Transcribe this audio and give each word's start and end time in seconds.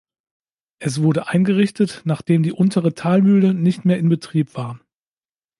Es 0.79 1.03
wurde 1.03 1.27
eingerichtet, 1.27 2.01
nachdem 2.05 2.41
die 2.41 2.53
Untere 2.53 2.95
Talmühle 2.95 3.53
nicht 3.53 3.85
mehr 3.85 3.99
in 3.99 4.09
Betrieb 4.09 4.55
war. 4.55 4.79